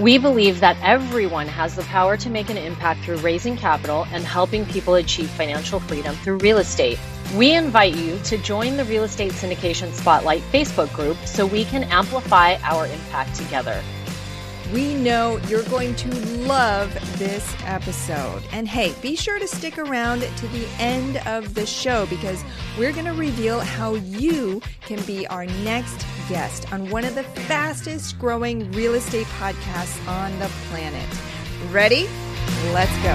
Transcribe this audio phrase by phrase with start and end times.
[0.00, 4.24] We believe that everyone has the power to make an impact through raising capital and
[4.24, 6.98] helping people achieve financial freedom through real estate.
[7.36, 11.84] We invite you to join the Real Estate Syndication Spotlight Facebook group so we can
[11.84, 13.82] amplify our impact together.
[14.72, 16.14] We know you're going to
[16.46, 18.42] love this episode.
[18.52, 22.42] And hey, be sure to stick around to the end of the show because
[22.78, 27.24] we're going to reveal how you can be our next guest on one of the
[27.24, 31.08] fastest growing real estate podcasts on the planet.
[31.72, 32.08] Ready?
[32.72, 33.14] Let's go.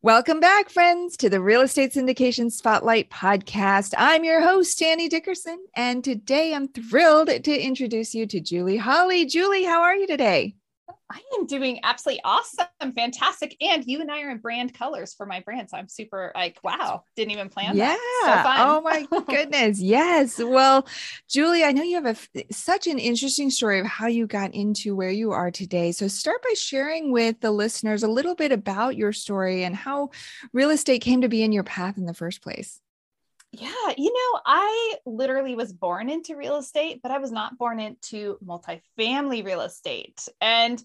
[0.00, 3.92] Welcome back, friends, to the Real Estate Syndication Spotlight podcast.
[3.98, 9.26] I'm your host, Annie Dickerson, and today I'm thrilled to introduce you to Julie Holly.
[9.26, 10.54] Julie, how are you today?
[11.10, 13.56] I am doing absolutely awesome, fantastic.
[13.60, 15.70] And you and I are in brand colors for my brand.
[15.70, 17.96] So I'm super like, wow, didn't even plan yeah.
[18.24, 18.44] that.
[18.44, 19.80] So oh my goodness.
[19.80, 20.38] yes.
[20.38, 20.86] Well,
[21.28, 24.94] Julie, I know you have a, such an interesting story of how you got into
[24.96, 25.92] where you are today.
[25.92, 30.10] So start by sharing with the listeners a little bit about your story and how
[30.52, 32.80] real estate came to be in your path in the first place.
[33.58, 37.80] Yeah, you know, I literally was born into real estate, but I was not born
[37.80, 40.28] into multifamily real estate.
[40.42, 40.82] And,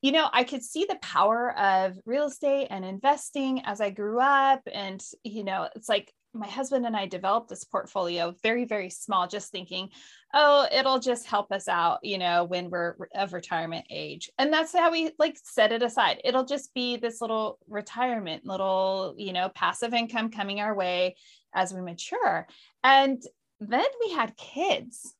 [0.00, 4.20] you know, I could see the power of real estate and investing as I grew
[4.20, 4.62] up.
[4.72, 9.28] And, you know, it's like my husband and I developed this portfolio very, very small,
[9.28, 9.90] just thinking,
[10.34, 14.30] oh, it'll just help us out, you know, when we're of retirement age.
[14.38, 16.20] And that's how we like set it aside.
[16.24, 21.16] It'll just be this little retirement, little, you know, passive income coming our way
[21.54, 22.46] as we mature.
[22.82, 23.22] And
[23.60, 25.14] then we had kids.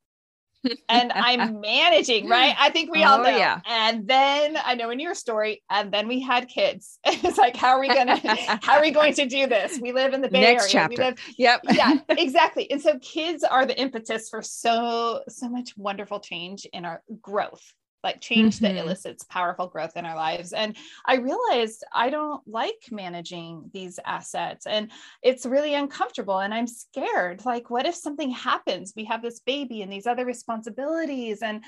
[0.89, 2.55] And I'm managing, right?
[2.59, 3.37] I think we all oh, know.
[3.37, 3.61] Yeah.
[3.67, 6.99] And then I know in your story, and then we had kids.
[7.05, 8.17] it's like, how are we gonna
[8.63, 9.79] how are we going to do this?
[9.81, 10.89] We live in the Bay Next Area.
[10.89, 11.03] Chapter.
[11.03, 11.61] Live, yep.
[11.73, 12.71] yeah, exactly.
[12.71, 17.75] And so kids are the impetus for so so much wonderful change in our growth
[18.05, 18.77] like change mm-hmm.
[18.77, 20.53] that elicits powerful growth in our lives.
[20.53, 24.91] And I realized I don't like managing these assets and
[25.23, 27.45] it's really uncomfortable and I'm scared.
[27.45, 28.93] Like, what if something happens?
[28.95, 31.43] We have this baby and these other responsibilities.
[31.43, 31.65] And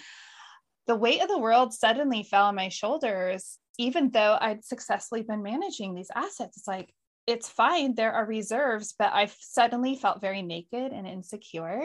[0.87, 5.43] the weight of the world suddenly fell on my shoulders, even though I'd successfully been
[5.43, 6.59] managing these assets.
[6.59, 6.93] It's like,
[7.27, 7.95] it's fine.
[7.95, 11.83] There are reserves, but I suddenly felt very naked and insecure.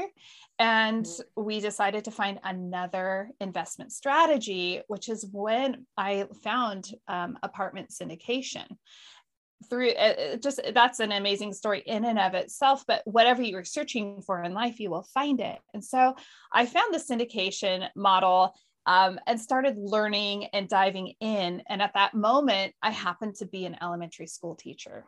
[0.60, 1.44] And mm-hmm.
[1.44, 8.66] we decided to find another investment strategy, which is when I found um, apartment syndication.
[9.70, 14.24] Through uh, just that's an amazing story in and of itself, but whatever you're searching
[14.24, 15.60] for in life, you will find it.
[15.76, 16.16] And so
[16.52, 18.56] I found the syndication model
[18.88, 21.62] um, and started learning and diving in.
[21.68, 25.06] And at that moment, I happened to be an elementary school teacher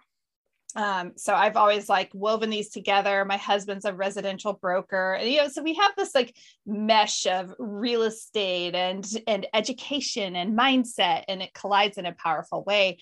[0.76, 3.24] um, so I've always like woven these together.
[3.26, 6.36] My husband's a residential broker, and you know, so we have this like
[6.66, 12.64] mesh of real estate and and education and mindset, and it collides in a powerful
[12.64, 12.98] way.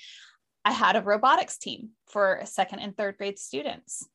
[0.65, 4.07] I had a robotics team for second and third grade students.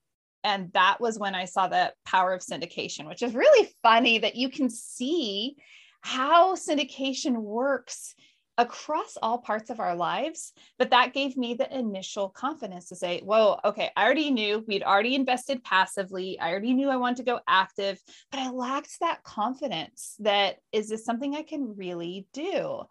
[0.45, 4.37] And that was when I saw the power of syndication, which is really funny that
[4.37, 5.57] you can see
[6.03, 8.15] how syndication works
[8.59, 10.53] across all parts of our lives.
[10.79, 14.83] But that gave me the initial confidence to say, whoa, okay, I already knew we'd
[14.83, 16.39] already invested passively.
[16.41, 18.01] I already knew I wanted to go active,
[18.31, 22.83] but I lacked that confidence that is this something I can really do?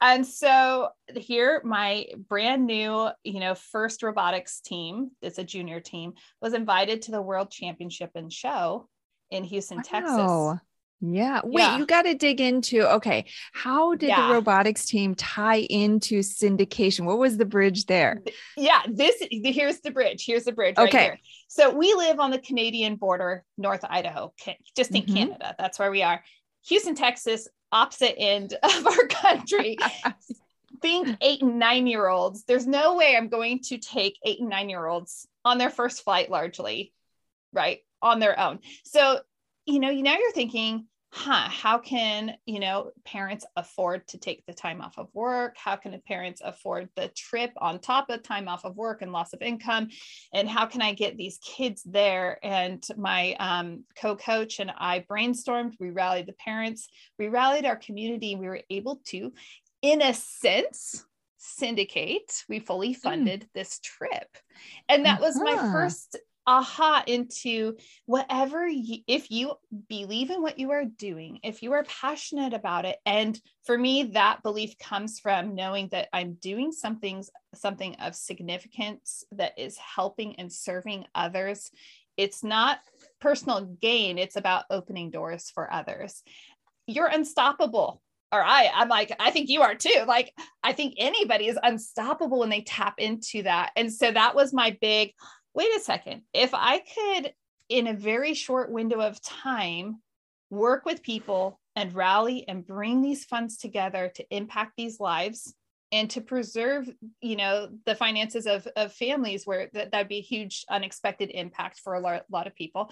[0.00, 6.12] And so here, my brand new, you know, first robotics team, it's a junior team,
[6.42, 8.88] was invited to the world championship and show
[9.30, 9.82] in Houston, wow.
[9.84, 10.64] Texas.
[11.00, 11.40] Yeah.
[11.44, 11.76] Wait, yeah.
[11.78, 14.28] you got to dig into okay, how did yeah.
[14.28, 17.04] the robotics team tie into syndication?
[17.04, 18.22] What was the bridge there?
[18.56, 20.24] Yeah, this here's the bridge.
[20.24, 20.96] Here's the bridge okay.
[20.96, 21.18] right here.
[21.48, 24.32] So we live on the Canadian border, North Idaho,
[24.76, 25.14] just in mm-hmm.
[25.14, 25.54] Canada.
[25.58, 26.22] That's where we are.
[26.66, 29.76] Houston, Texas, opposite end of our country.
[30.82, 32.44] Think eight and nine year olds.
[32.44, 36.02] There's no way I'm going to take eight and nine year olds on their first
[36.04, 36.92] flight largely,
[37.52, 37.80] right?
[38.02, 38.58] On their own.
[38.84, 39.20] So,
[39.66, 44.52] you know, now you're thinking, huh, how can, you know, parents afford to take the
[44.52, 45.54] time off of work?
[45.56, 49.32] How can parents afford the trip on top of time off of work and loss
[49.32, 49.90] of income?
[50.32, 52.40] And how can I get these kids there?
[52.42, 57.76] And my um, co coach and I brainstormed, we rallied the parents, we rallied our
[57.76, 58.34] community.
[58.34, 59.32] We were able to,
[59.82, 61.04] in a sense,
[61.38, 62.42] syndicate.
[62.48, 63.00] We fully hmm.
[63.00, 63.48] funded mm.
[63.54, 64.36] this trip.
[64.88, 65.26] And that uh-huh.
[65.26, 65.72] was my uh-huh.
[65.72, 67.76] first aha into
[68.06, 69.54] whatever you, if you
[69.88, 74.04] believe in what you are doing if you are passionate about it and for me
[74.12, 77.24] that belief comes from knowing that i'm doing something
[77.54, 81.70] something of significance that is helping and serving others
[82.16, 82.78] it's not
[83.20, 86.22] personal gain it's about opening doors for others
[86.86, 88.00] you're unstoppable
[88.32, 90.02] or I, I'm like, I think you are too.
[90.08, 90.32] Like,
[90.64, 93.70] I think anybody is unstoppable when they tap into that.
[93.76, 95.12] And so that was my big,
[95.54, 97.32] wait a second, if I could,
[97.68, 100.00] in a very short window of time,
[100.50, 105.54] work with people and rally and bring these funds together to impact these lives
[105.92, 106.88] and to preserve
[107.20, 111.80] you know the finances of, of families where that, that'd be a huge unexpected impact
[111.80, 112.90] for a lot, lot of people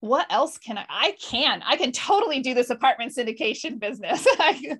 [0.00, 0.86] what else can I?
[0.88, 4.26] I can, I can totally do this apartment syndication business.
[4.40, 4.78] and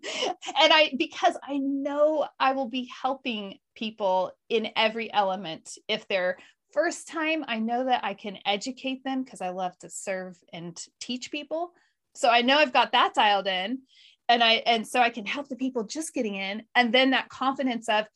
[0.57, 6.39] I, because I know I will be helping people in every element if they're
[6.73, 10.81] first time, I know that I can educate them because I love to serve and
[11.01, 11.73] teach people.
[12.15, 13.81] So I know I've got that dialed in.
[14.29, 16.63] And I and so I can help the people just getting in.
[16.77, 18.07] And then that confidence of,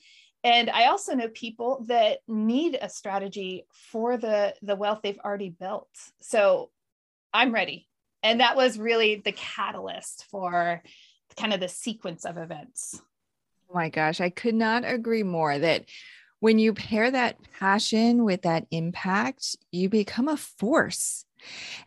[0.44, 5.50] and I also know people that need a strategy for the the wealth they've already
[5.50, 5.88] built.
[6.20, 6.70] So
[7.32, 7.88] I'm ready.
[8.22, 10.82] And that was really the catalyst for
[11.36, 13.02] kind of the sequence of events.
[13.68, 15.86] Oh my gosh, I could not agree more that
[16.44, 21.24] when you pair that passion with that impact, you become a force.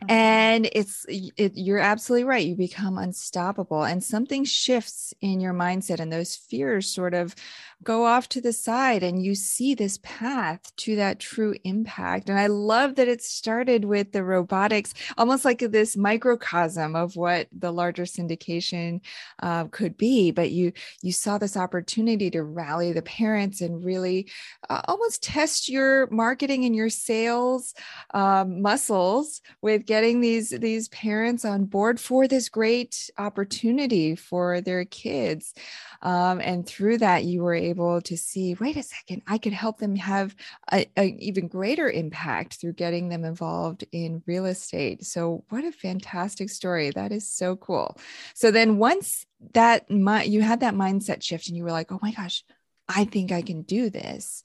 [0.02, 0.10] Mm-hmm.
[0.10, 2.44] And it's, it, you're absolutely right.
[2.44, 7.36] You become unstoppable, and something shifts in your mindset, and those fears sort of
[7.84, 12.28] go off to the side and you see this path to that true impact.
[12.28, 17.46] And I love that it started with the robotics, almost like this microcosm of what
[17.56, 19.00] the larger syndication
[19.42, 20.30] uh, could be.
[20.30, 20.72] But you
[21.02, 24.30] you saw this opportunity to rally the parents and really
[24.68, 27.74] uh, almost test your marketing and your sales
[28.12, 34.84] um, muscles with getting these these parents on board for this great opportunity for their
[34.84, 35.54] kids.
[36.02, 39.78] Um, and through that, you were able to see wait a second, I could help
[39.78, 40.34] them have
[40.70, 45.04] an even greater impact through getting them involved in real estate.
[45.04, 46.90] So, what a fantastic story.
[46.90, 47.96] That is so cool.
[48.34, 52.00] So, then once that my, you had that mindset shift and you were like, oh
[52.02, 52.44] my gosh,
[52.88, 54.42] I think I can do this.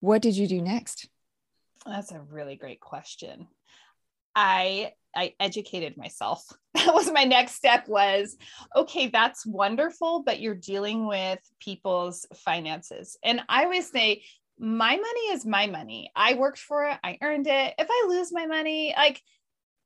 [0.00, 1.08] What did you do next?
[1.84, 3.48] That's a really great question.
[4.34, 6.44] I I educated myself.
[6.76, 8.36] That was my next step was
[8.76, 13.18] okay, that's wonderful, but you're dealing with people's finances.
[13.24, 14.22] And I always say
[14.58, 16.12] my money is my money.
[16.14, 17.74] I worked for it, I earned it.
[17.76, 19.20] If I lose my money, like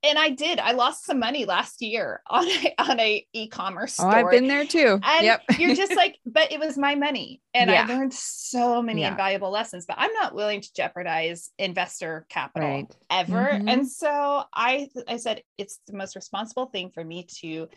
[0.03, 0.59] and I did.
[0.59, 4.07] I lost some money last year on a, on a e-commerce store.
[4.07, 4.99] Oh, I've been there too.
[5.03, 5.43] And yep.
[5.57, 7.85] you're just like, but it was my money, and yeah.
[7.87, 9.11] I learned so many yeah.
[9.11, 9.85] invaluable lessons.
[9.85, 12.95] But I'm not willing to jeopardize investor capital right.
[13.09, 13.51] ever.
[13.51, 13.67] Mm-hmm.
[13.67, 17.67] And so I I said it's the most responsible thing for me to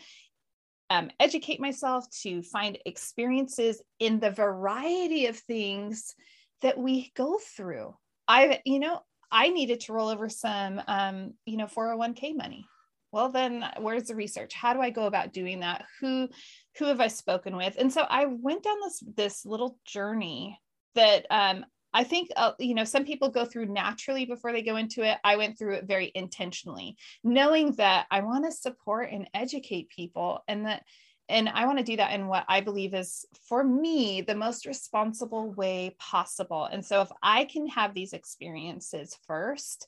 [0.89, 6.15] um, educate myself, to find experiences in the variety of things
[6.61, 7.95] that we go through.
[8.27, 9.01] I've, you know,
[9.35, 12.65] I needed to roll over some, um, you know, 401k money.
[13.11, 14.53] Well, then where's the research?
[14.53, 15.83] How do I go about doing that?
[15.99, 16.29] Who,
[16.77, 17.75] who have I spoken with?
[17.77, 20.57] And so I went down this, this little journey
[20.95, 24.77] that, um, I think, uh, you know, some people go through naturally before they go
[24.77, 25.17] into it.
[25.25, 30.45] I went through it very intentionally, knowing that I want to support and educate people
[30.47, 30.83] and that
[31.29, 34.65] and I want to do that in what I believe is, for me, the most
[34.65, 36.65] responsible way possible.
[36.65, 39.87] And so, if I can have these experiences first,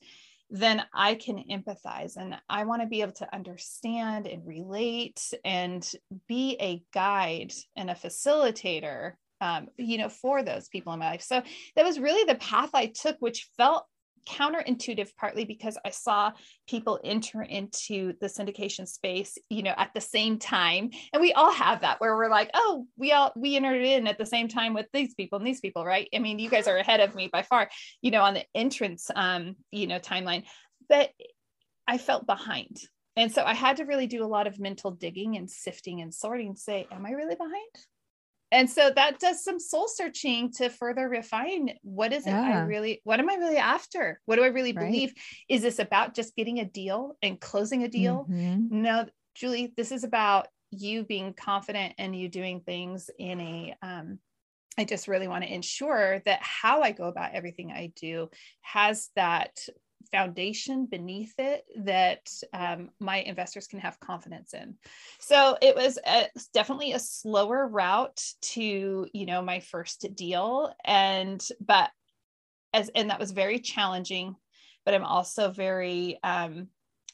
[0.49, 5.89] then I can empathize and I want to be able to understand and relate and
[6.27, 11.21] be a guide and a facilitator um, you know, for those people in my life.
[11.21, 11.41] So
[11.75, 13.85] that was really the path I took, which felt
[14.27, 16.31] counterintuitive partly because I saw
[16.67, 20.91] people enter into the syndication space, you know, at the same time.
[21.13, 24.17] And we all have that where we're like, oh, we all we entered in at
[24.17, 26.07] the same time with these people and these people, right?
[26.13, 27.69] I mean, you guys are ahead of me by far,
[28.01, 30.43] you know, on the entrance um, you know, timeline.
[30.89, 31.11] But
[31.87, 32.77] I felt behind.
[33.15, 36.13] And so I had to really do a lot of mental digging and sifting and
[36.13, 37.53] sorting, say, am I really behind?
[38.51, 42.49] And so that does some soul searching to further refine what is yeah.
[42.49, 44.85] it i really what am i really after what do i really right.
[44.85, 45.13] believe
[45.49, 48.81] is this about just getting a deal and closing a deal mm-hmm.
[48.81, 49.05] no
[49.37, 54.19] Julie, this is about you being confident and you doing things in a um,
[54.79, 58.29] I just really want to ensure that how I go about everything I do
[58.61, 59.59] has that
[60.11, 64.75] foundation beneath it that um, my investors can have confidence in.
[65.19, 70.73] So it was a, definitely a slower route to, you know, my first deal.
[70.85, 71.91] And, but
[72.73, 74.35] as, and that was very challenging,
[74.85, 76.67] but I'm also very, um,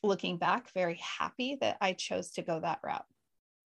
[0.03, 3.05] looking back, very happy that I chose to go that route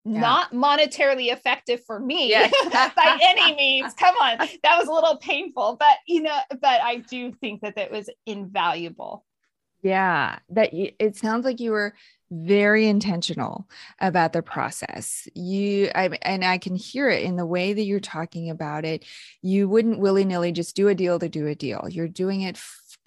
[0.07, 0.19] yeah.
[0.19, 2.49] not monetarily effective for me yeah.
[2.95, 3.93] by any means.
[3.93, 7.75] Come on, that was a little painful, but you know, but I do think that
[7.75, 9.25] that was invaluable.
[9.83, 11.93] Yeah, that it sounds like you were
[12.29, 13.69] very intentional
[14.01, 15.27] about the process.
[15.33, 19.05] You I and I can hear it in the way that you're talking about it.
[19.41, 21.87] You wouldn't willy-nilly just do a deal to do a deal.
[21.89, 22.57] You're doing it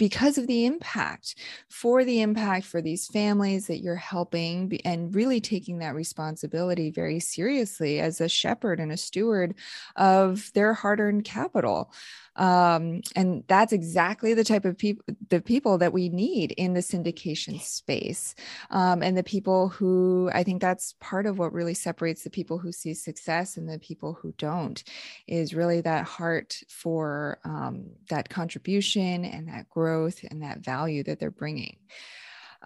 [0.01, 1.35] because of the impact
[1.69, 7.21] for the impact for these families that you're helping and really taking that responsibility very
[7.21, 9.55] seriously as a shepherd and a steward
[9.97, 11.93] of their hard-earned capital
[12.37, 16.81] um, and that's exactly the type of people the people that we need in the
[16.81, 18.35] syndication space.
[18.71, 22.59] Um, and the people who i think that's part of what really separates the people
[22.59, 24.83] who see success and the people who don't
[25.27, 31.19] is really that heart for um, that contribution and that growth and that value that
[31.19, 31.77] they're bringing.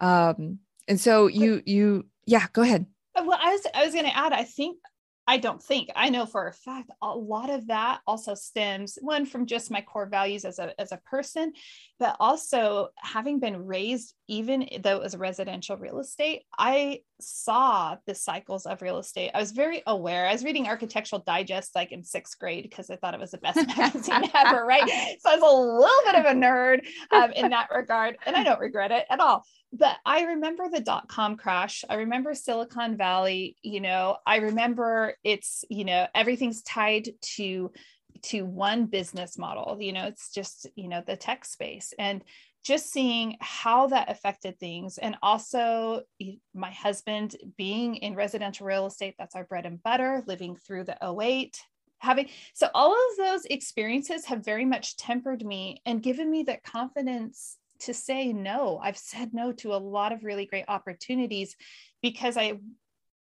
[0.01, 2.87] Um, and so you you yeah go ahead.
[3.15, 4.79] Well i was i was going to add i think
[5.27, 9.25] I don't think I know for a fact a lot of that also stems one
[9.25, 11.53] from just my core values as a as a person,
[11.99, 18.15] but also having been raised even though it was residential real estate, I saw the
[18.15, 19.31] cycles of real estate.
[19.35, 20.27] I was very aware.
[20.27, 23.39] I was reading Architectural Digest like in sixth grade because I thought it was the
[23.39, 24.83] best magazine ever, right?
[25.21, 28.43] So I was a little bit of a nerd um, in that regard, and I
[28.43, 31.85] don't regret it at all but I remember the dot com crash.
[31.91, 37.73] I remember Silicon Valley, you know, I remember it's, you know, everything's tied to
[38.23, 39.77] to one business model.
[39.81, 42.23] You know, it's just, you know, the tech space and
[42.63, 46.03] just seeing how that affected things and also
[46.55, 50.97] my husband being in residential real estate that's our bread and butter living through the
[51.21, 51.61] 08
[51.99, 56.65] having so all of those experiences have very much tempered me and given me that
[56.65, 58.79] confidence to say no.
[58.83, 61.57] I've said no to a lot of really great opportunities
[62.03, 62.59] because I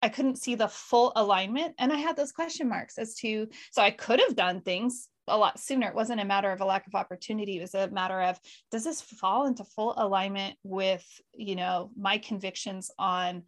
[0.01, 3.81] I couldn't see the full alignment and I had those question marks as to so
[3.81, 5.87] I could have done things a lot sooner.
[5.87, 7.57] It wasn't a matter of a lack of opportunity.
[7.57, 8.39] It was a matter of
[8.71, 13.43] does this fall into full alignment with, you know, my convictions on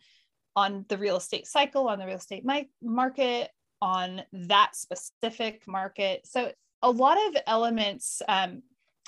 [0.56, 6.26] on the real estate cycle, on the real estate my, market, on that specific market.
[6.26, 6.52] So
[6.82, 8.64] a lot of elements um,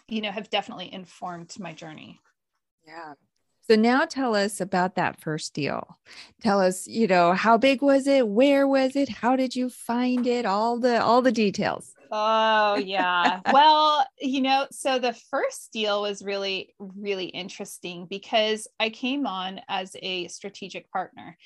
[0.09, 2.19] you know, have definitely informed my journey.
[2.85, 3.13] Yeah.
[3.69, 5.99] So now tell us about that first deal.
[6.41, 8.27] Tell us, you know, how big was it?
[8.27, 9.09] Where was it?
[9.09, 10.45] How did you find it?
[10.45, 11.93] All the all the details.
[12.11, 13.41] Oh, yeah.
[13.53, 19.61] well, you know, so the first deal was really really interesting because I came on
[19.69, 21.37] as a strategic partner.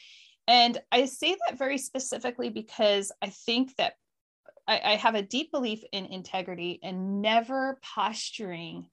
[0.48, 3.96] And I say that very specifically because I think that
[4.68, 8.88] I, I have a deep belief in integrity and never posturing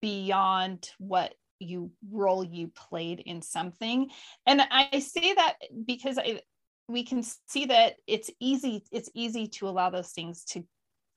[0.00, 4.10] beyond what you role you played in something.
[4.46, 5.54] And i say that
[5.86, 6.40] because I,
[6.88, 10.64] we can see that it's easy it's easy to allow those things to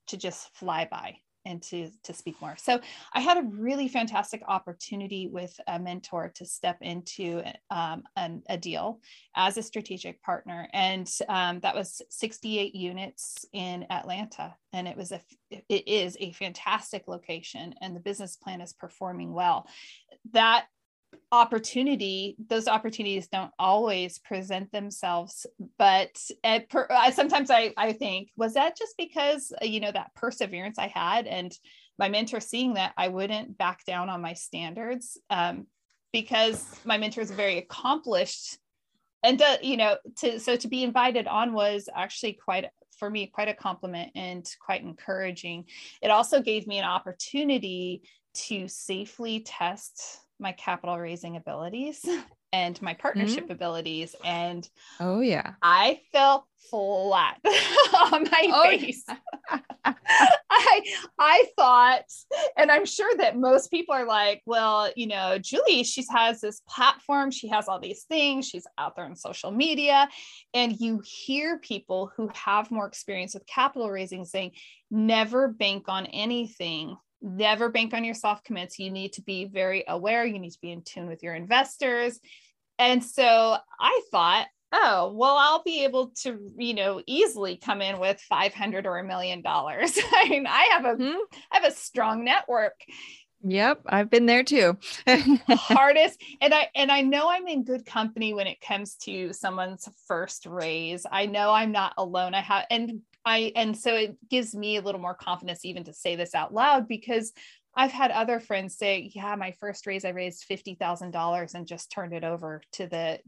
[0.08, 1.16] to just fly by
[1.50, 2.56] and to to speak more.
[2.56, 2.80] So
[3.12, 8.56] i had a really fantastic opportunity with a mentor to step into um, an, a
[8.56, 9.00] deal
[9.34, 10.68] as a strategic partner.
[10.72, 16.32] And um, that was 68 units in atlanta and it was a it is a
[16.32, 19.66] fantastic location and the business plan is performing well.
[20.32, 20.66] That
[21.32, 25.46] opportunity those opportunities don't always present themselves
[25.78, 26.16] but
[26.68, 30.88] per, sometimes I, I think was that just because uh, you know that perseverance i
[30.88, 31.52] had and
[31.98, 35.66] my mentor seeing that i wouldn't back down on my standards um,
[36.12, 38.58] because my mentor is very accomplished
[39.22, 42.66] and uh, you know to so to be invited on was actually quite
[43.00, 45.64] for me quite a compliment and quite encouraging.
[46.02, 48.02] It also gave me an opportunity
[48.32, 52.04] to safely test my capital raising abilities
[52.52, 53.52] and my partnership mm-hmm.
[53.52, 54.68] abilities and
[54.98, 55.52] oh yeah.
[55.62, 57.38] I fell flat
[58.12, 59.04] on my oh, face.
[59.84, 60.82] I
[61.18, 62.04] i thought
[62.56, 66.60] and i'm sure that most people are like well you know julie she has this
[66.68, 67.30] platform.
[67.30, 68.48] She has all these things.
[68.48, 70.08] She's out there on social media.
[70.54, 74.52] And you hear people who have more experience with capital raising saying
[74.90, 78.78] never bank on anything never bank on your soft commits.
[78.78, 80.24] You need to be very aware.
[80.24, 82.18] You need to be in tune with your investors.
[82.78, 87.98] And so I thought oh well i'll be able to you know easily come in
[87.98, 91.18] with 500 or a million dollars i mean i have a mm-hmm.
[91.50, 92.74] I have a strong network
[93.42, 94.76] Yep, I've been there too.
[95.48, 99.88] hardest and I and I know I'm in good company when it comes to someone's
[100.06, 101.06] first raise.
[101.10, 102.34] I know I'm not alone.
[102.34, 103.00] I have and
[103.30, 106.52] I and so it gives me a little more confidence even to say this out
[106.52, 107.32] loud because
[107.74, 112.12] I've had other friends say, "Yeah, my first raise I raised $50,000 and just turned
[112.12, 113.20] it over to the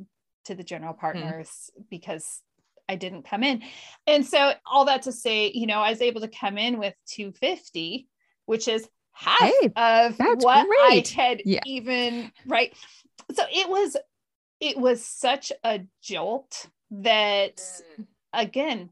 [0.46, 1.00] to the general hmm.
[1.00, 1.82] partners hmm.
[1.88, 2.40] because
[2.88, 3.62] I didn't come in."
[4.06, 6.94] And so all that to say, you know, I was able to come in with
[7.06, 8.08] 250,
[8.46, 11.16] which is half hey, of what great.
[11.16, 11.60] I had yeah.
[11.64, 12.74] even right.
[13.32, 13.96] So it was
[14.58, 18.06] it was such a jolt that mm.
[18.32, 18.90] again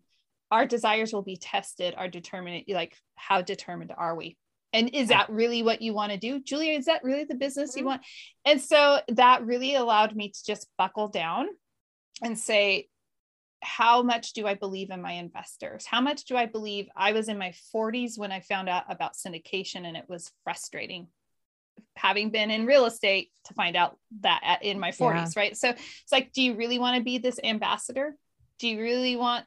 [0.51, 4.37] our desires will be tested our determinant like how determined are we
[4.73, 7.75] and is that really what you want to do julia is that really the business
[7.75, 7.89] you mm-hmm.
[7.89, 8.03] want
[8.45, 11.47] and so that really allowed me to just buckle down
[12.23, 12.87] and say
[13.63, 15.85] how much do I believe in my investors?
[15.85, 19.13] How much do I believe I was in my 40s when I found out about
[19.15, 21.09] syndication and it was frustrating
[21.97, 25.43] having been in real estate to find out that at, in my 40s, yeah.
[25.43, 25.57] right?
[25.57, 28.17] So it's like, do you really want to be this ambassador?
[28.59, 29.45] Do you really want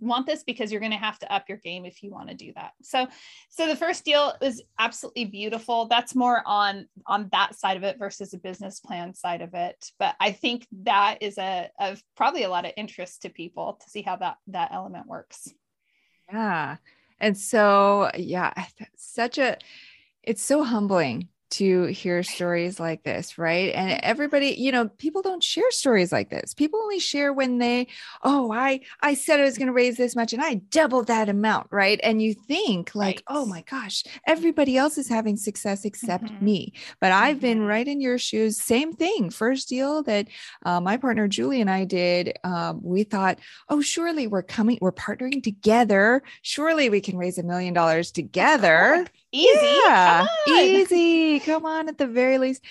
[0.00, 2.34] want this because you're going to have to up your game if you want to
[2.34, 2.72] do that.
[2.82, 3.06] So
[3.48, 5.86] so the first deal is absolutely beautiful.
[5.86, 9.90] That's more on on that side of it versus a business plan side of it.
[9.98, 13.90] But I think that is a of probably a lot of interest to people to
[13.90, 15.48] see how that that element works.
[16.30, 16.76] Yeah.
[17.20, 18.52] And so yeah,
[18.96, 19.58] such a
[20.22, 23.74] it's so humbling to hear stories like this, right?
[23.74, 26.54] And everybody, you know, people don't share stories like this.
[26.54, 27.88] People only share when they,
[28.22, 31.28] oh, I I said I was going to raise this much and I doubled that
[31.28, 32.00] amount, right?
[32.02, 33.24] And you think like, right.
[33.28, 36.44] oh my gosh, everybody else is having success except mm-hmm.
[36.44, 36.72] me.
[37.00, 37.40] But I've mm-hmm.
[37.40, 38.56] been right in your shoes.
[38.60, 39.30] Same thing.
[39.30, 40.28] First deal that
[40.64, 44.92] uh, my partner Julie and I did, um, we thought, oh, surely we're coming, we're
[44.92, 46.22] partnering together.
[46.40, 49.06] Surely we can raise a million dollars together.
[49.32, 49.78] Easy.
[49.86, 51.40] Yeah, come easy.
[51.40, 52.62] Come on, at the very least.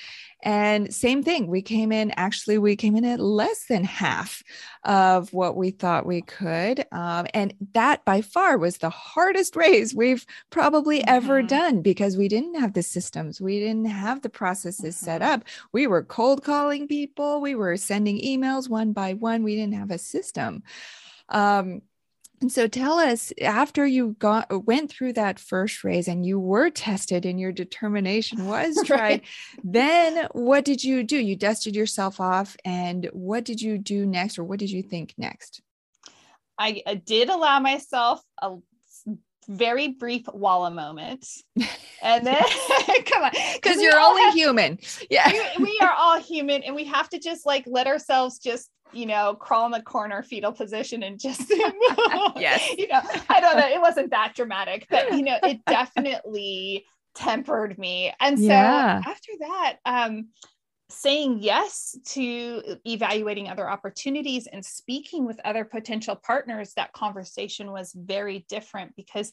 [0.43, 4.41] And same thing, we came in, actually, we came in at less than half
[4.83, 6.85] of what we thought we could.
[6.91, 11.09] Um, and that by far was the hardest raise we've probably mm-hmm.
[11.09, 15.05] ever done because we didn't have the systems, we didn't have the processes mm-hmm.
[15.05, 15.43] set up.
[15.73, 19.91] We were cold calling people, we were sending emails one by one, we didn't have
[19.91, 20.63] a system.
[21.29, 21.81] Um,
[22.41, 26.39] and so tell us after you got uh, went through that first raise and you
[26.39, 29.23] were tested and your determination was tried, right.
[29.63, 31.17] then what did you do?
[31.17, 35.13] You dusted yourself off and what did you do next or what did you think
[35.17, 35.61] next?
[36.57, 38.57] I, I did allow myself a
[39.47, 41.27] very brief walla moment.
[42.01, 42.41] And then
[43.05, 44.79] come on, because you're only have, human.
[45.09, 45.31] Yeah.
[45.57, 49.05] We, we are all human and we have to just like let ourselves just you
[49.05, 51.49] know, crawl in the corner, fetal position, and just,
[52.35, 53.67] yes, you know, I don't know.
[53.67, 58.13] It wasn't that dramatic, but you know, it definitely tempered me.
[58.19, 59.01] And so yeah.
[59.05, 60.29] after that, um,
[60.89, 67.93] saying yes to evaluating other opportunities and speaking with other potential partners, that conversation was
[67.93, 69.31] very different because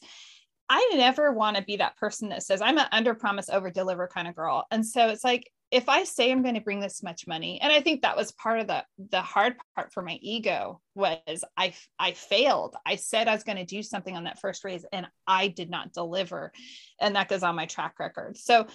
[0.69, 4.07] I never want to be that person that says I'm an under promise over deliver
[4.07, 4.65] kind of girl.
[4.71, 7.71] And so it's like if I say I'm going to bring this much money, and
[7.71, 11.73] I think that was part of the the hard part for my ego was I
[11.97, 12.75] I failed.
[12.85, 15.69] I said I was going to do something on that first raise, and I did
[15.69, 16.51] not deliver,
[16.99, 18.37] and that goes on my track record.
[18.37, 18.67] So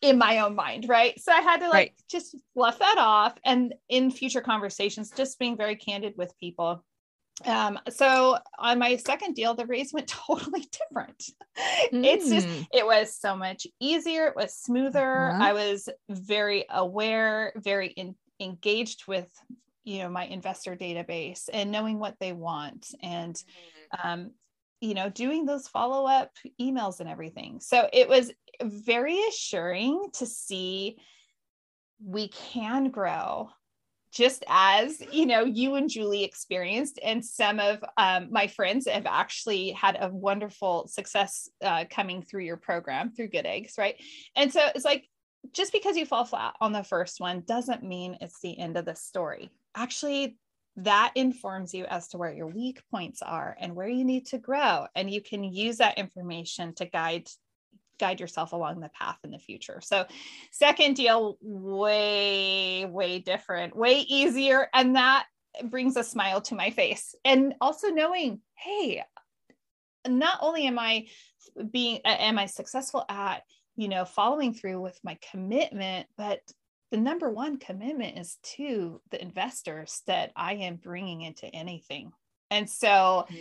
[0.00, 1.20] in my own mind, right?
[1.20, 1.92] So I had to like right.
[2.10, 6.84] just fluff that off, and in future conversations, just being very candid with people
[7.44, 11.22] um so on my second deal the raise went totally different
[11.92, 12.04] mm.
[12.04, 12.66] it's just mm.
[12.72, 15.44] it was so much easier it was smoother uh-huh.
[15.44, 19.28] i was very aware very in, engaged with
[19.84, 24.04] you know my investor database and knowing what they want and mm.
[24.04, 24.30] um
[24.80, 30.96] you know doing those follow-up emails and everything so it was very assuring to see
[32.02, 33.48] we can grow
[34.12, 39.06] just as you know you and julie experienced and some of um, my friends have
[39.06, 43.96] actually had a wonderful success uh, coming through your program through good eggs right?
[44.34, 45.08] And so it's like
[45.52, 48.84] just because you fall flat on the first one doesn't mean it's the end of
[48.84, 49.50] the story.
[49.74, 50.36] Actually
[50.78, 54.36] that informs you as to where your weak points are and where you need to
[54.36, 54.86] grow.
[54.94, 57.28] And you can use that information to guide
[57.98, 59.80] guide yourself along the path in the future.
[59.80, 60.06] So,
[60.52, 64.68] second deal, way, way different, way easier.
[64.74, 65.26] And that
[65.64, 67.14] brings a smile to my face.
[67.24, 69.02] And also knowing, hey,
[70.06, 71.06] not only am I
[71.70, 73.42] being, am I successful at,
[73.76, 76.40] you know, following through with my commitment, but
[76.90, 82.12] the number one commitment is to the investors that I am bringing into anything.
[82.50, 83.36] And so, mm-hmm.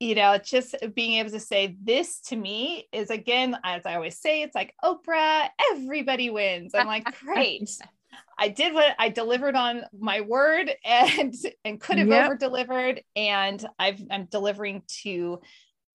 [0.00, 4.18] You know, just being able to say this to me is again, as I always
[4.18, 6.74] say, it's like Oprah, everybody wins.
[6.74, 7.70] I'm like, great.
[8.38, 11.34] I did what I delivered on my word and
[11.64, 12.24] and could have yep.
[12.24, 15.40] over delivered and I've I'm delivering to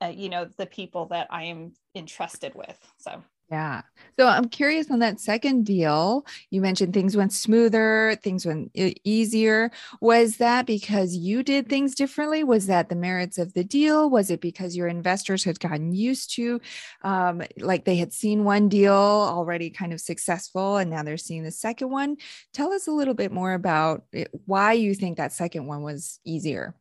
[0.02, 2.78] uh, you know the people that I am entrusted with.
[3.00, 3.82] So yeah.
[4.26, 6.26] So I'm curious on that second deal.
[6.50, 9.70] You mentioned things went smoother, things went easier.
[10.02, 12.44] Was that because you did things differently?
[12.44, 14.10] Was that the merits of the deal?
[14.10, 16.60] Was it because your investors had gotten used to,
[17.04, 21.44] um, like they had seen one deal already kind of successful and now they're seeing
[21.44, 22.18] the second one?
[22.52, 26.20] Tell us a little bit more about it, why you think that second one was
[26.26, 26.74] easier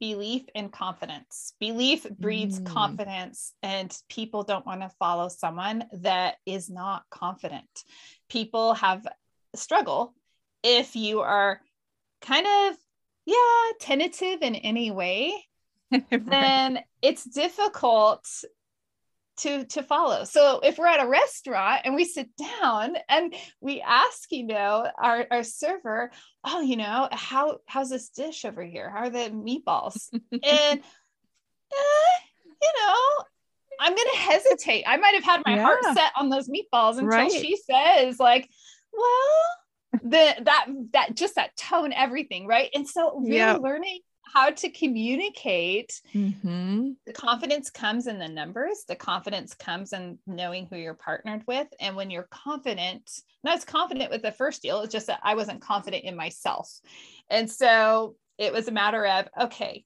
[0.00, 1.54] belief and confidence.
[1.60, 2.66] Belief breeds mm.
[2.66, 7.68] confidence, and people don't want to follow someone that is not confident.
[8.28, 9.06] People have
[9.54, 10.14] struggle
[10.62, 11.60] if you are
[12.22, 12.76] kind of,
[13.26, 15.32] yeah, tentative in any way,
[15.92, 16.26] right.
[16.26, 18.26] then it's difficult
[19.36, 23.80] to to follow so if we're at a restaurant and we sit down and we
[23.80, 26.10] ask you know our, our server
[26.44, 30.78] oh you know how how's this dish over here how are the meatballs and eh,
[32.62, 33.24] you know
[33.80, 35.62] i'm gonna hesitate i might have had my yeah.
[35.62, 37.32] heart set on those meatballs until right.
[37.32, 38.48] she says like
[38.92, 43.60] well the that that just that tone everything right and so really yep.
[43.60, 44.00] learning
[44.32, 46.00] how to communicate.
[46.14, 46.92] Mm-hmm.
[47.06, 48.84] The confidence comes in the numbers.
[48.88, 51.68] The confidence comes in knowing who you're partnered with.
[51.80, 53.10] And when you're confident,
[53.42, 56.80] not as confident with the first deal, it's just that I wasn't confident in myself.
[57.30, 59.84] And so it was a matter of, okay,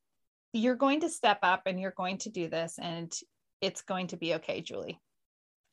[0.52, 3.12] you're going to step up and you're going to do this and
[3.60, 5.00] it's going to be okay, Julie.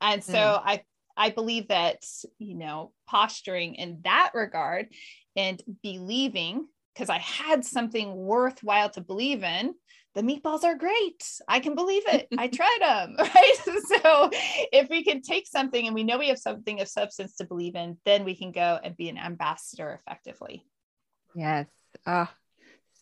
[0.01, 0.61] And so mm.
[0.63, 0.83] I
[1.17, 2.03] I believe that,
[2.39, 4.87] you know, posturing in that regard
[5.35, 9.75] and believing because I had something worthwhile to believe in.
[10.13, 11.29] The meatballs are great.
[11.47, 12.27] I can believe it.
[12.37, 13.55] I tried them, right?
[14.03, 14.29] So
[14.71, 17.75] if we can take something and we know we have something of substance to believe
[17.75, 20.65] in, then we can go and be an ambassador effectively.
[21.35, 21.67] Yes.
[22.07, 22.29] Oh,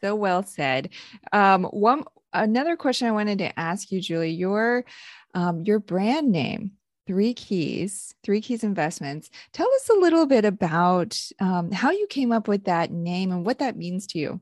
[0.01, 0.89] so well said.
[1.31, 2.03] Um, one
[2.33, 4.85] another question I wanted to ask you, Julie, your
[5.33, 6.71] um, your brand name
[7.05, 9.29] Three Keys, Three Keys Investments.
[9.51, 13.45] Tell us a little bit about um, how you came up with that name and
[13.45, 14.41] what that means to you.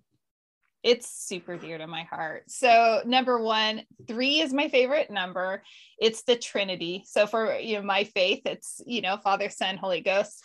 [0.84, 2.44] It's super dear to my heart.
[2.48, 5.62] So, number one, three is my favorite number.
[6.00, 7.04] It's the Trinity.
[7.06, 10.44] So, for you know my faith, it's you know Father, Son, Holy Ghost.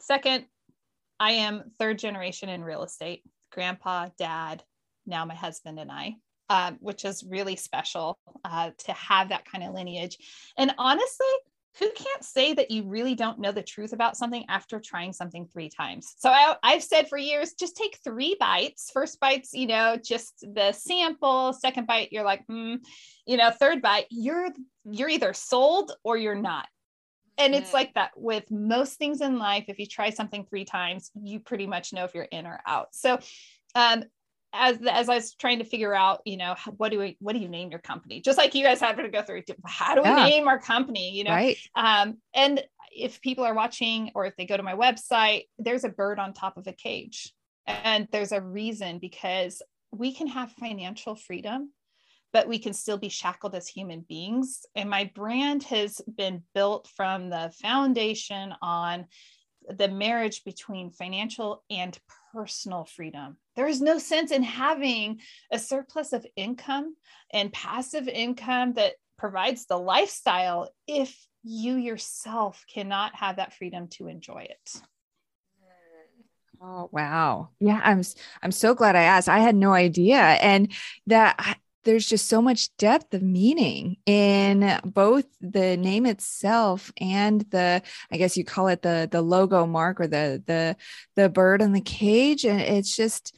[0.00, 0.44] Second,
[1.18, 3.22] I am third generation in real estate.
[3.52, 4.62] Grandpa, dad,
[5.06, 6.16] now my husband and I
[6.48, 10.18] um, which is really special uh, to have that kind of lineage.
[10.56, 11.26] And honestly,
[11.78, 15.46] who can't say that you really don't know the truth about something after trying something
[15.46, 16.14] three times?
[16.16, 18.90] So I, have said for years, just take three bites.
[18.92, 21.52] First bites, you know, just the sample.
[21.52, 22.76] Second bite, you're like, hmm.
[23.26, 24.48] You know, third bite, you're
[24.88, 26.68] you're either sold or you're not.
[27.38, 27.74] And it's mm.
[27.74, 29.64] like that with most things in life.
[29.68, 32.94] If you try something three times, you pretty much know if you're in or out.
[32.94, 33.18] So
[33.74, 34.04] um,
[34.56, 37.38] as as I was trying to figure out, you know, what do we what do
[37.38, 38.20] you name your company?
[38.20, 40.26] Just like you guys had to go through, how do we yeah.
[40.26, 41.10] name our company?
[41.12, 41.58] You know, right.
[41.74, 42.62] um, and
[42.94, 46.32] if people are watching or if they go to my website, there's a bird on
[46.32, 47.32] top of a cage,
[47.66, 51.70] and there's a reason because we can have financial freedom
[52.32, 54.66] but we can still be shackled as human beings.
[54.74, 59.06] And my brand has been built from the foundation on
[59.68, 61.98] the marriage between financial and
[62.34, 63.36] personal freedom.
[63.56, 66.94] There is no sense in having a surplus of income
[67.32, 74.08] and passive income that provides the lifestyle if you yourself cannot have that freedom to
[74.08, 74.82] enjoy it.
[76.60, 77.50] Oh wow.
[77.60, 78.02] Yeah, I'm
[78.42, 79.28] I'm so glad I asked.
[79.28, 80.72] I had no idea and
[81.06, 87.80] that there's just so much depth of meaning in both the name itself and the
[88.12, 90.76] i guess you call it the the logo mark or the the
[91.16, 92.44] the bird in the cage.
[92.44, 93.36] And it's just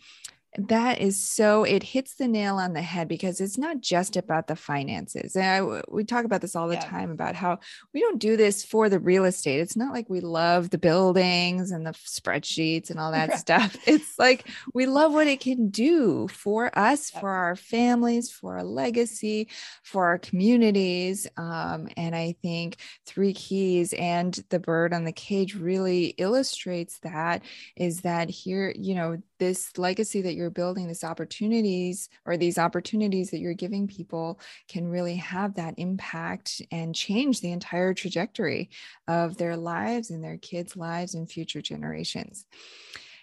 [0.59, 4.49] that is so it hits the nail on the head because it's not just about
[4.49, 6.89] the finances and I, we talk about this all the yeah.
[6.89, 7.61] time about how
[7.95, 11.71] we don't do this for the real estate it's not like we love the buildings
[11.71, 13.39] and the spreadsheets and all that right.
[13.39, 18.57] stuff it's like we love what it can do for us for our families for
[18.57, 19.49] our legacy
[19.85, 25.55] for our communities um, and i think three keys and the bird on the cage
[25.55, 27.45] really illustrates that
[27.77, 32.57] is that here you know this legacy that you're you're building these opportunities or these
[32.57, 38.71] opportunities that you're giving people can really have that impact and change the entire trajectory
[39.07, 42.47] of their lives and their kids' lives and future generations.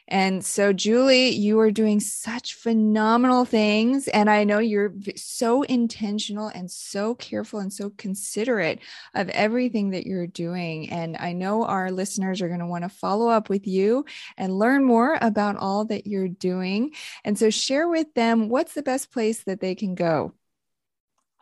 [0.07, 4.07] And so, Julie, you are doing such phenomenal things.
[4.09, 8.79] And I know you're so intentional and so careful and so considerate
[9.15, 10.89] of everything that you're doing.
[10.91, 14.05] And I know our listeners are going to want to follow up with you
[14.37, 16.93] and learn more about all that you're doing.
[17.23, 20.33] And so, share with them what's the best place that they can go.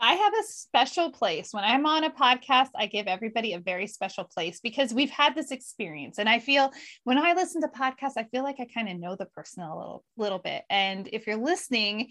[0.03, 1.53] I have a special place.
[1.53, 5.33] When I'm on a podcast, I give everybody a very special place because we've had
[5.33, 6.19] this experience.
[6.19, 6.73] And I feel
[7.05, 9.77] when I listen to podcasts, I feel like I kind of know the person a
[9.77, 10.63] little, little bit.
[10.69, 12.09] And if you're listening,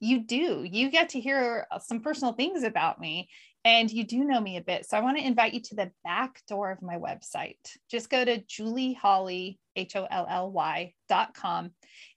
[0.00, 0.66] you do.
[0.66, 3.28] You get to hear uh, some personal things about me
[3.62, 4.86] and you do know me a bit.
[4.86, 7.58] So I want to invite you to the back door of my website.
[7.90, 11.72] Just go to Julie Holly, H O L L Y dot com.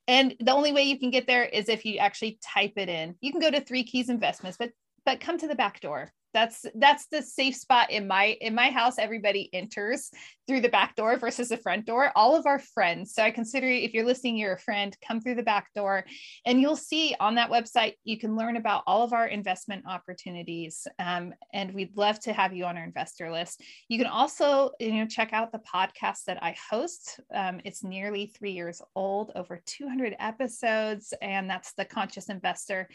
[0.07, 3.15] And the only way you can get there is if you actually type it in.
[3.19, 4.71] You can go to Three Keys Investments, but
[5.07, 6.11] but come to the back door.
[6.33, 8.99] That's that's the safe spot in my in my house.
[8.99, 10.11] Everybody enters
[10.45, 12.11] through the back door versus the front door.
[12.13, 15.35] All of our friends so i consider if you're listening you're a friend come through
[15.35, 16.03] the back door
[16.45, 20.85] and you'll see on that website you can learn about all of our investment opportunities.
[20.99, 23.63] Um, and we'd love to have you on our investor list.
[23.87, 27.21] You can also you know check out the podcast that i host.
[27.33, 32.89] Um, it's nearly three years old over 200 episodes and that's the conscious investor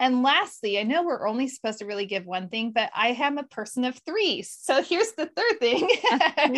[0.00, 3.38] and lastly, I know we're only supposed to really give one thing, but I am
[3.38, 4.42] a person of three.
[4.42, 5.88] So here's the third thing.
[6.10, 6.56] and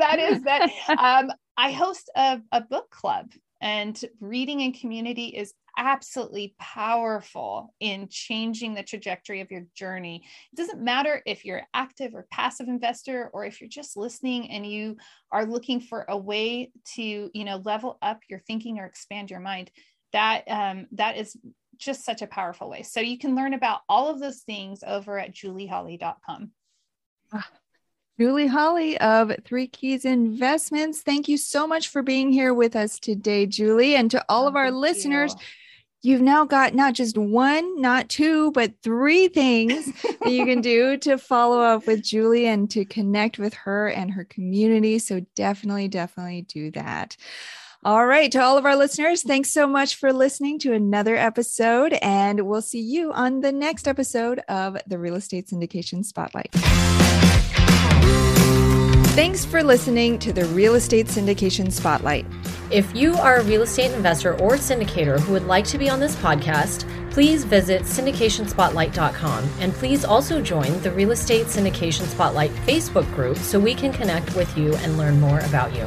[0.00, 5.54] that is that um, I host a, a book club, and reading in community is
[5.78, 10.24] absolutely powerful in changing the trajectory of your journey.
[10.52, 14.66] It doesn't matter if you're active or passive investor or if you're just listening and
[14.66, 14.96] you
[15.30, 19.40] are looking for a way to, you know, level up your thinking or expand your
[19.40, 19.70] mind.
[20.12, 21.36] That um, that is
[21.84, 22.82] just such a powerful way.
[22.82, 26.50] So you can learn about all of those things over at julieholly.com.
[27.32, 27.48] Ah,
[28.20, 31.00] Julie Holly of Three Keys Investments.
[31.00, 33.96] Thank you so much for being here with us today, Julie.
[33.96, 35.34] And to all oh, of our listeners,
[36.02, 36.12] you.
[36.12, 40.96] you've now got not just one, not two, but three things that you can do
[40.98, 44.98] to follow up with Julie and to connect with her and her community.
[44.98, 47.16] So definitely, definitely do that.
[47.84, 48.30] All right.
[48.30, 51.98] To all of our listeners, thanks so much for listening to another episode.
[52.00, 56.50] And we'll see you on the next episode of the Real Estate Syndication Spotlight.
[59.14, 62.24] Thanks for listening to the Real Estate Syndication Spotlight.
[62.70, 65.98] If you are a real estate investor or syndicator who would like to be on
[65.98, 73.12] this podcast, please visit syndicationspotlight.com and please also join the Real Estate Syndication Spotlight Facebook
[73.12, 75.86] group so we can connect with you and learn more about you.